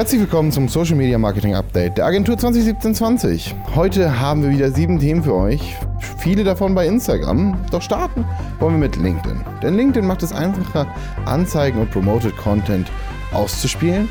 [0.00, 3.52] Herzlich willkommen zum Social Media Marketing Update der Agentur 2017-20.
[3.74, 5.76] Heute haben wir wieder sieben Themen für euch,
[6.16, 7.54] viele davon bei Instagram.
[7.70, 8.24] Doch starten
[8.60, 9.44] wollen wir mit LinkedIn.
[9.62, 10.86] Denn LinkedIn macht es einfacher,
[11.26, 12.90] Anzeigen und Promoted Content
[13.34, 14.08] auszuspielen.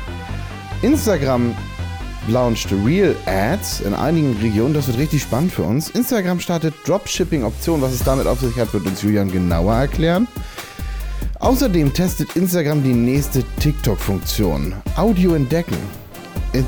[0.82, 1.56] Instagram
[2.28, 4.74] launcht Real Ads in einigen Regionen.
[4.74, 5.90] Das wird richtig spannend für uns.
[5.90, 7.82] Instagram startet Dropshipping-Optionen.
[7.82, 10.28] Was es damit auf sich hat, wird uns Julian genauer erklären.
[11.40, 14.74] Außerdem testet Instagram die nächste TikTok-Funktion.
[14.96, 15.76] Audio entdecken.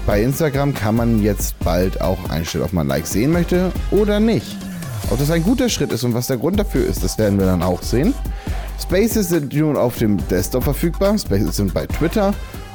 [0.07, 4.57] Bei Instagram kann man jetzt bald auch einstellen, ob man Likes sehen möchte oder nicht.
[5.11, 7.45] Ob das ein guter Schritt ist und was der Grund dafür ist, das werden wir
[7.45, 8.15] dann auch sehen.
[8.81, 12.33] Spaces sind nun auf dem Desktop verfügbar, Spaces sind bei Twitter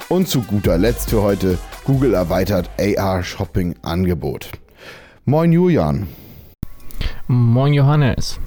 [0.08, 4.52] und zu guter Letzt für heute Google erweitert AR Shopping Angebot.
[5.26, 6.08] Moin Julian.
[7.28, 8.40] Moin Johannes.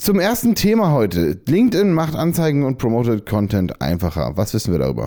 [0.00, 1.38] Zum ersten Thema heute.
[1.46, 4.34] LinkedIn macht Anzeigen und Promoted Content einfacher.
[4.34, 5.04] Was wissen wir darüber?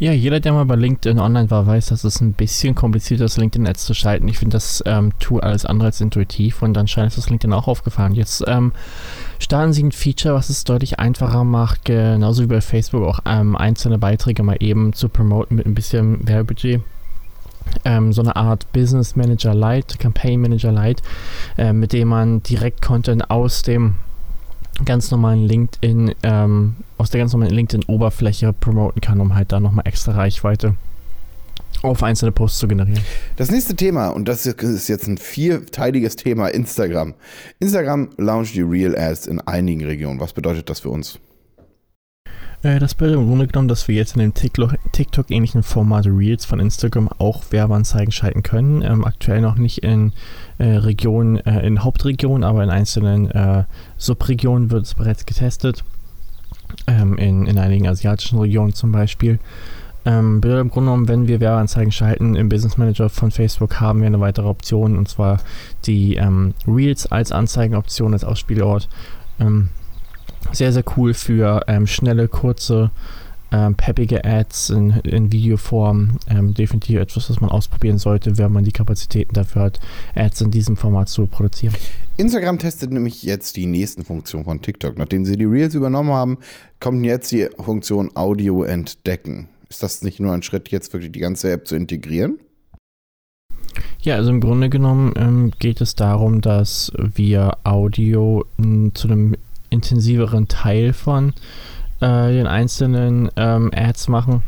[0.00, 3.36] Ja, jeder, der mal bei LinkedIn online war, weiß, dass es ein bisschen komplizierter ist,
[3.36, 4.26] LinkedIn-Ads zu schalten.
[4.26, 7.68] Ich finde das ähm, Tool alles andere als intuitiv und anscheinend ist das LinkedIn auch
[7.68, 8.16] aufgefallen.
[8.16, 8.72] Jetzt ähm,
[9.38, 13.54] starten sie ein Feature, was es deutlich einfacher macht, genauso wie bei Facebook auch ähm,
[13.54, 16.80] einzelne Beiträge mal eben zu promoten mit ein bisschen Werbebudget
[17.84, 21.02] ähm, so eine Art Business Manager Lite, Campaign Manager Lite,
[21.58, 23.94] äh, mit dem man direkt Content aus dem
[24.84, 29.86] ganz normalen LinkedIn, ähm, aus der ganz normalen LinkedIn-Oberfläche promoten kann, um halt da nochmal
[29.86, 30.74] extra Reichweite
[31.82, 33.02] auf einzelne Posts zu generieren.
[33.36, 37.14] Das nächste Thema, und das ist jetzt ein vierteiliges Thema, Instagram.
[37.58, 40.20] Instagram launcht die Real Ads in einigen Regionen.
[40.20, 41.18] Was bedeutet das für uns?
[42.62, 46.60] Äh, das bedeutet im Grunde genommen, dass wir jetzt in dem TikTok-ähnlichen Format Reels von
[46.60, 48.82] Instagram auch Werbeanzeigen schalten können.
[48.82, 50.12] Ähm, aktuell noch nicht in
[50.58, 53.64] äh, Regionen, äh, in Hauptregionen, aber in einzelnen äh,
[53.96, 55.84] Subregionen wird es bereits getestet.
[56.86, 59.38] Ähm, in, in einigen asiatischen Regionen zum Beispiel.
[60.04, 64.00] Ähm, bedeutet im Grunde genommen, wenn wir Werbeanzeigen schalten im Business Manager von Facebook, haben
[64.00, 65.40] wir eine weitere Option und zwar
[65.84, 68.88] die ähm, Reels als Anzeigenoption, als Ausspielort.
[69.38, 69.68] Ähm,
[70.52, 72.90] sehr, sehr cool für ähm, schnelle, kurze,
[73.52, 76.18] ähm, peppige Ads in, in Videoform.
[76.28, 79.80] Ähm, definitiv etwas, was man ausprobieren sollte, wenn man die Kapazitäten dafür hat,
[80.14, 81.74] Ads in diesem Format zu produzieren.
[82.16, 84.98] Instagram testet nämlich jetzt die nächsten Funktionen von TikTok.
[84.98, 86.38] Nachdem sie die Reels übernommen haben,
[86.78, 89.48] kommt jetzt die Funktion Audio entdecken.
[89.68, 92.38] Ist das nicht nur ein Schritt, jetzt wirklich die ganze App zu integrieren?
[94.02, 99.36] Ja, also im Grunde genommen ähm, geht es darum, dass wir Audio m, zu einem
[99.70, 101.32] intensiveren Teil von
[102.00, 104.42] äh, den einzelnen ähm, Ads machen.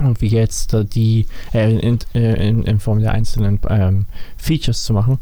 [0.00, 4.92] Und wie jetzt äh, die äh, in, in, in, Form der einzelnen ähm, Features zu
[4.92, 5.18] machen.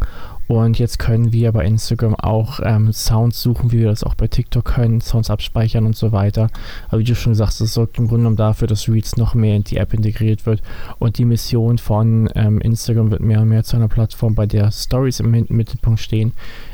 [0.49, 4.29] Und jetzt können wir bei Instagram auch ähm, Sounds suchen, wie wir das auch bei
[4.29, 6.49] TikTok können, Sounds abspeichern und so weiter.
[6.89, 9.57] Aber wie du schon sagst, das sorgt im Grunde genommen dafür, dass Reads noch mehr
[9.57, 10.63] in die App integriert wird.
[10.99, 14.73] Und die Mission von ähm, Instagram wird mehr und mehr zu einer Plattform, bei der
[14.73, 16.33] Stories im Mittelpunkt stehen,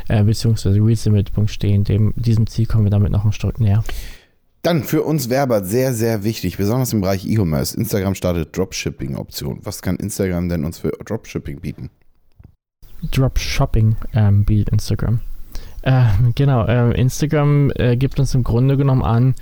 [0.09, 1.83] äh, beziehungsweise Reels im Mittelpunkt stehen.
[1.83, 3.83] Dem, diesem Ziel kommen wir damit noch ein Stück näher.
[4.63, 7.77] Dann für uns Werber sehr, sehr wichtig, besonders im Bereich E-Commerce.
[7.77, 9.59] Instagram startet Dropshipping-Option.
[9.65, 11.91] Was kann Instagram denn uns für Dropshipping bieten?
[13.11, 15.21] Dropshopping ähm, bietet Instagram.
[15.83, 16.05] Äh,
[16.35, 19.35] genau, äh, Instagram äh, gibt uns im Grunde genommen an,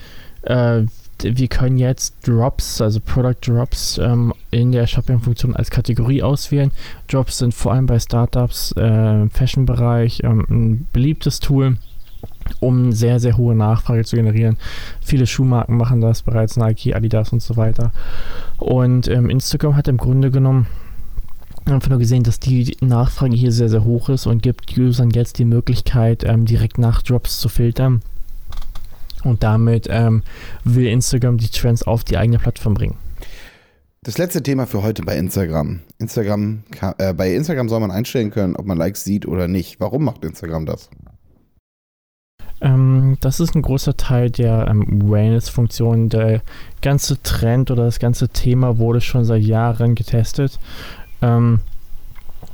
[0.43, 0.83] äh,
[1.23, 6.73] wir können jetzt Drops, also Product Drops, ähm, in der Shopping-Funktion als Kategorie auswählen.
[7.09, 11.77] Drops sind vor allem bei Startups äh, Fashion-Bereich ähm, ein beliebtes Tool,
[12.61, 14.57] um sehr, sehr hohe Nachfrage zu generieren.
[15.01, 17.93] Viele Schuhmarken machen das bereits, Nike, Adidas und so weiter.
[18.59, 20.67] Und ähm, Instagram hat im Grunde genommen
[21.67, 25.39] einfach nur gesehen, dass die Nachfrage hier sehr, sehr hoch ist und gibt Usern jetzt
[25.39, 28.03] die Möglichkeit, ähm, direkt nach Drops zu filtern.
[29.25, 30.23] Und damit ähm,
[30.65, 32.97] will Instagram die Trends auf die eigene Plattform bringen.
[34.05, 35.81] Das letzte Thema für heute bei Instagram.
[35.99, 36.65] Instagram
[36.99, 39.79] äh, bei Instagram soll man einstellen können, ob man Likes sieht oder nicht.
[39.79, 40.91] Warum macht Instagram das?
[42.61, 46.09] Ähm, das ist ein großer Teil der ähm, Awareness-Funktion.
[46.09, 46.43] Der
[46.81, 50.59] ganze Trend oder das ganze Thema wurde schon seit Jahren getestet
[51.23, 51.61] ähm,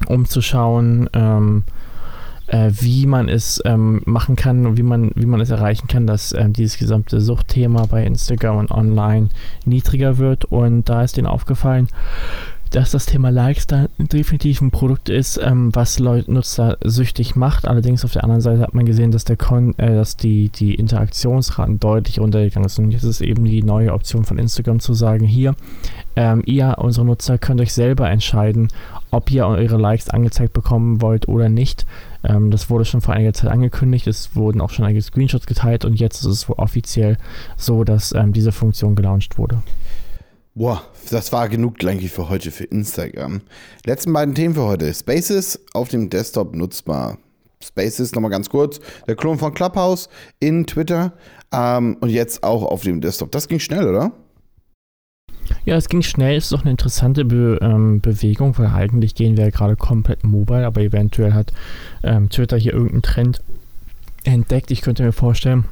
[0.07, 1.65] um zu schauen, ähm,
[2.49, 6.07] äh, wie man es ähm, machen kann und wie man, wie man es erreichen kann,
[6.07, 9.29] dass ähm, dieses gesamte Suchtthema bei Instagram und online
[9.65, 10.47] niedriger wird.
[10.47, 11.89] Und da ist denen aufgefallen,
[12.71, 17.67] dass das Thema Likes da definitiv ein Produkt ist, ähm, was Leute Nutzer süchtig macht.
[17.67, 20.75] Allerdings auf der anderen Seite hat man gesehen, dass der Kon äh, dass die, die
[20.75, 22.87] Interaktionsraten deutlich runtergegangen sind.
[22.87, 25.55] Und jetzt ist eben die neue Option von Instagram zu sagen, hier,
[26.17, 28.69] ähm, ihr, unsere Nutzer, könnt euch selber entscheiden,
[29.11, 31.87] ob ihr eure Likes angezeigt bekommen wollt oder nicht.
[32.25, 35.85] Ähm, das wurde schon vor einiger Zeit angekündigt, es wurden auch schon einige Screenshots geteilt
[35.85, 37.17] und jetzt ist es offiziell
[37.57, 39.63] so, dass ähm, diese Funktion gelauncht wurde.
[40.59, 43.43] Boah, das war genug eigentlich für heute für Instagram.
[43.87, 44.93] Letzten beiden Themen für heute.
[44.93, 47.19] Spaces auf dem Desktop nutzbar.
[47.63, 50.09] Spaces, nochmal ganz kurz, der Klon von Clubhouse
[50.41, 51.13] in Twitter
[51.53, 53.31] ähm, und jetzt auch auf dem Desktop.
[53.31, 54.11] Das ging schnell, oder?
[55.65, 59.45] Ja, es ging schnell, ist doch eine interessante Be ähm, Bewegung, weil eigentlich gehen wir
[59.45, 61.53] ja gerade komplett mobile, aber eventuell hat
[62.03, 63.43] ähm, Twitter hier irgendeinen Trend
[64.25, 64.73] entdeckt.
[64.73, 65.67] Ich könnte mir vorstellen,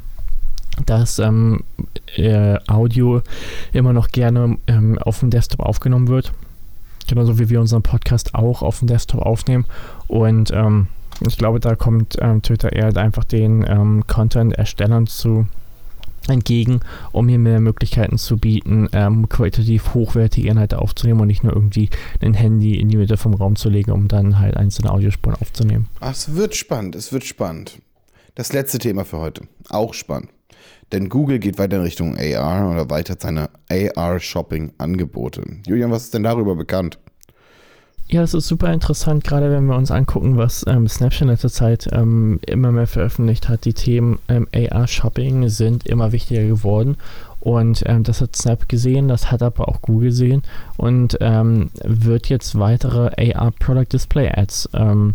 [0.85, 1.65] dass ähm,
[2.17, 3.23] äh, Audio
[3.73, 6.32] immer noch gerne ähm, auf dem Desktop aufgenommen wird.
[7.08, 9.64] Genauso wie wir unseren Podcast auch auf dem Desktop aufnehmen.
[10.08, 10.88] Und ähm,
[11.26, 15.47] ich glaube, da kommt ähm, Twitter eher einfach den ähm, Content-Erstellern zu
[16.29, 16.81] entgegen,
[17.12, 21.88] um hier mehr Möglichkeiten zu bieten, ähm, qualitativ hochwertige Inhalte aufzunehmen und nicht nur irgendwie
[22.20, 25.88] ein Handy in die Mitte vom Raum zu legen, um dann halt einzelne Audiospuren aufzunehmen.
[26.00, 27.81] Ach, es wird spannend, es wird spannend.
[28.35, 30.31] Das letzte Thema für heute, auch spannend.
[30.93, 35.43] Denn Google geht weiter in Richtung AR oder weitert seine AR-Shopping-Angebote.
[35.66, 36.98] Julian, was ist denn darüber bekannt?
[38.08, 41.50] Ja, das ist super interessant, gerade wenn wir uns angucken, was ähm, Snapchat in letzter
[41.50, 43.64] Zeit ähm, immer mehr veröffentlicht hat.
[43.64, 46.98] Die Themen ähm, AR-Shopping sind immer wichtiger geworden.
[47.40, 50.43] Und ähm, das hat Snap gesehen, das hat aber auch Google gesehen
[50.76, 55.14] und ähm, wird jetzt weitere AR Product Display Ads ähm,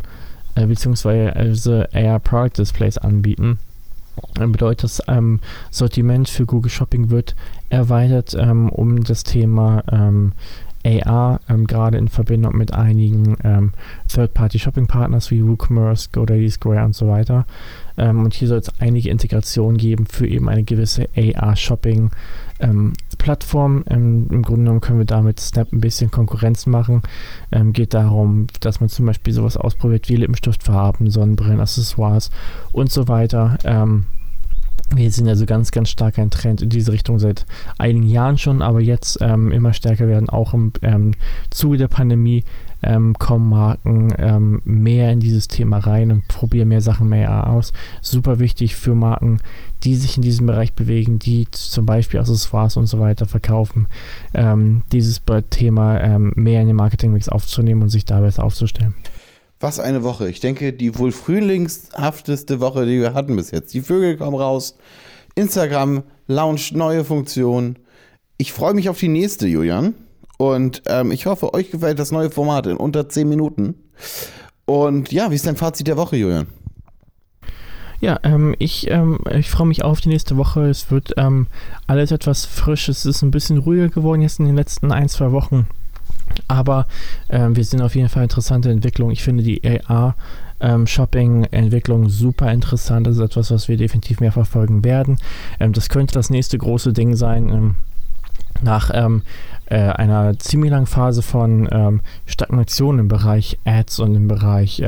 [0.55, 3.59] äh, beziehungsweise AR Product Displays anbieten.
[4.33, 5.39] Bedeutet, das ähm,
[5.69, 7.35] Sortiment für Google Shopping wird
[7.69, 10.33] erweitert ähm, um das Thema ähm,
[10.83, 13.73] AR, ähm, gerade in Verbindung mit einigen ähm,
[14.07, 17.45] Third-Party-Shopping-Partners wie WooCommerce, GoDaddy, Square und so weiter.
[17.97, 22.11] Ähm, und hier soll es einige Integrationen geben für eben eine gewisse AR-Shopping-Plattform.
[22.59, 22.93] Ähm,
[24.29, 27.01] Im Grunde genommen können wir damit Snap ein bisschen Konkurrenz machen.
[27.51, 32.31] Ähm, geht darum, dass man zum Beispiel sowas ausprobiert wie Lippenstiftfarben, Sonnenbrillen, Accessoires
[32.71, 33.57] und so weiter.
[33.63, 34.05] Ähm,
[34.93, 37.45] wir sehen also ganz, ganz stark einen Trend in diese Richtung seit
[37.77, 40.29] einigen Jahren schon, aber jetzt ähm, immer stärker werden.
[40.29, 41.11] Auch im ähm,
[41.49, 42.43] Zuge der Pandemie
[42.83, 47.73] ähm, kommen Marken ähm, mehr in dieses Thema rein und probieren mehr Sachen mehr aus.
[48.01, 49.39] Super wichtig für Marken,
[49.83, 53.87] die sich in diesem Bereich bewegen, die zum Beispiel Accessoires und so weiter verkaufen,
[54.33, 58.95] ähm, dieses Thema ähm, mehr in den Marketingmix aufzunehmen und sich da besser aufzustellen.
[59.61, 60.27] Was eine Woche.
[60.27, 63.73] Ich denke, die wohl frühlingshafteste Woche, die wir hatten bis jetzt.
[63.75, 64.75] Die Vögel kommen raus.
[65.35, 67.77] Instagram launcht neue Funktionen.
[68.37, 69.93] Ich freue mich auf die nächste, Julian.
[70.39, 73.75] Und ähm, ich hoffe, euch gefällt das neue Format in unter 10 Minuten.
[74.65, 76.47] Und ja, wie ist dein Fazit der Woche, Julian?
[77.99, 80.67] Ja, ähm, ich, ähm, ich freue mich auf die nächste Woche.
[80.67, 81.45] Es wird ähm,
[81.85, 82.89] alles etwas frisch.
[82.89, 85.67] Es ist ein bisschen ruhiger geworden jetzt in den letzten ein, zwei Wochen.
[86.47, 86.87] Aber
[87.29, 89.11] ähm, wir sehen auf jeden Fall interessante Entwicklungen.
[89.11, 90.15] Ich finde die AR
[90.59, 90.85] ähm,
[92.07, 93.07] super interessant.
[93.07, 95.17] Das ist etwas, was wir definitiv mehr verfolgen werden.
[95.59, 97.49] Ähm, das könnte das nächste große Ding sein.
[97.49, 97.75] Ähm,
[98.61, 99.23] nach ähm,
[99.65, 104.83] äh, einer ziemlich langen Phase von ähm, Stagnation im Bereich Ads und im Bereich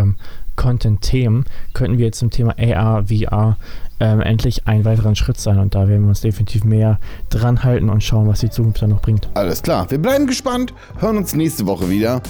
[0.56, 3.58] Content-Themen könnten wir jetzt zum Thema AR, VR
[4.00, 5.60] ähm, endlich einen weiteren Schritt sein.
[5.60, 8.90] Und da werden wir uns definitiv mehr dran halten und schauen, was die Zukunft dann
[8.90, 9.30] noch bringt.
[9.34, 12.22] Alles klar, wir bleiben gespannt, hören uns nächste Woche wieder.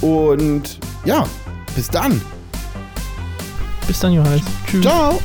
[0.00, 1.26] Und ja,
[1.74, 2.20] bis dann.
[3.86, 4.42] Bis dann, Johannes.
[4.66, 4.82] Tschüss.
[4.82, 5.20] Ciao.